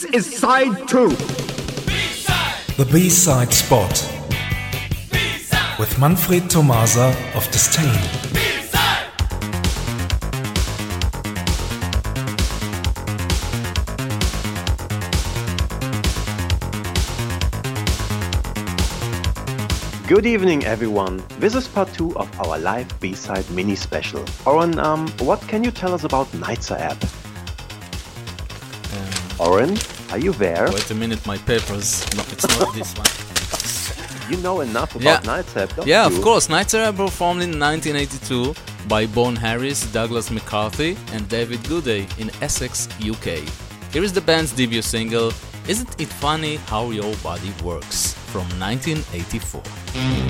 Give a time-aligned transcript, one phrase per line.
[0.00, 1.10] This is side two.
[2.78, 3.92] The B-side spot
[5.78, 7.84] with Manfred Tomasa of Disdain.
[20.08, 21.22] Good evening, everyone.
[21.38, 24.24] This is part two of our live B-side mini special.
[24.46, 27.19] Oren, um, what can you tell us about Nitzer Ebb?
[29.40, 29.76] Oren,
[30.10, 30.68] are you there?
[30.70, 32.04] Wait a minute, my papers.
[32.14, 33.06] No, it's not this one.
[34.30, 35.30] You know enough about Yeah.
[35.42, 35.92] Nitzer Ebb, don't you?
[35.92, 36.16] Yeah, you?
[36.16, 36.48] of course.
[36.48, 38.54] Nitzer Ebb performed in 1982
[38.86, 43.40] by Bon Harris, Douglas McCarthy, and David Gooday in Essex, UK.
[43.92, 45.32] Here is the band's debut single,
[45.66, 50.29] Isn't It Funny How Your Body Works, from 1984.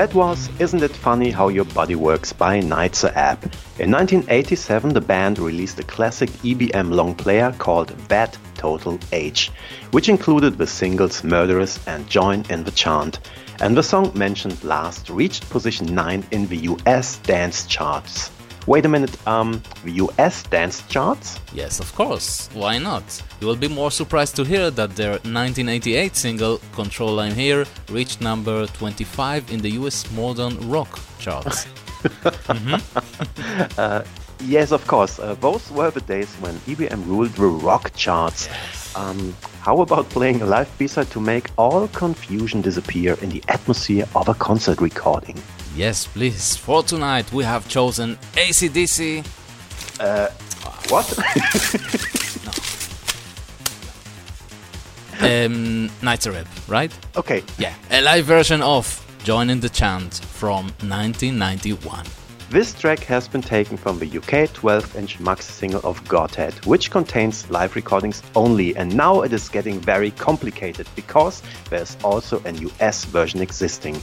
[0.00, 3.42] That was Isn't It Funny How Your Body Works by Nitzer Ebb.
[3.78, 9.52] In 1987, the band released a classic EBM long player called That Total Age,
[9.90, 13.20] which included the singles Murderous and Join in the Chant.
[13.60, 18.30] And the song mentioned last reached position 9 in the US dance charts.
[18.70, 21.40] Wait a minute, um, the US dance charts?
[21.52, 22.48] Yes, of course.
[22.54, 23.02] Why not?
[23.40, 28.20] You will be more surprised to hear that their 1988 single Control I'm Here reached
[28.20, 31.66] number 25 in the US modern rock charts.
[33.76, 34.04] uh,
[34.38, 35.18] yes, of course.
[35.18, 38.48] Uh, those were the days when EBM ruled the rock charts.
[38.94, 44.06] Um, how about playing a live B-side to make all confusion disappear in the atmosphere
[44.14, 45.42] of a concert recording?
[45.76, 46.56] Yes, please.
[46.56, 49.24] For tonight, we have chosen ACDC.
[50.00, 50.28] Uh,
[50.88, 51.06] what?
[55.20, 56.92] um, Nitzer Ebb, right?
[57.16, 57.42] Okay.
[57.58, 62.06] Yeah, a live version of Join in the Chant from 1991.
[62.50, 66.90] This track has been taken from the UK 12 inch maxi single of Godhead, which
[66.90, 72.56] contains live recordings only, and now it is getting very complicated because there's also an
[72.56, 74.02] US version existing.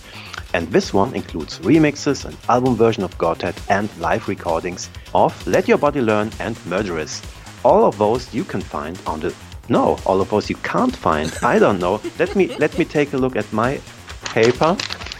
[0.54, 5.68] And this one includes remixes, an album version of Godhead, and live recordings of Let
[5.68, 7.22] Your Body Learn and Murderous.
[7.66, 9.36] All of those you can find on the
[9.68, 11.38] no, all of those you can't find.
[11.44, 12.00] I don't know.
[12.18, 13.82] Let me let me take a look at my
[14.24, 14.78] paper.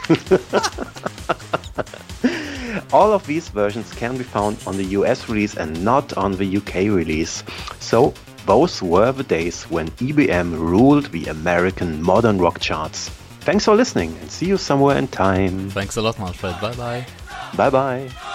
[2.92, 6.58] All of these versions can be found on the US release and not on the
[6.58, 7.44] UK release.
[7.80, 8.14] So,
[8.46, 13.10] those were the days when EBM ruled the American modern rock charts.
[13.42, 15.70] Thanks for listening and see you somewhere in time.
[15.70, 16.60] Thanks a lot, Manfred.
[16.62, 17.06] Bye bye.
[17.56, 18.34] Bye bye.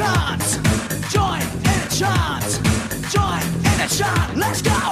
[0.00, 0.56] In.
[1.12, 2.58] Join in the chants.
[3.12, 4.36] Join in the chant.
[4.36, 4.89] Let's go.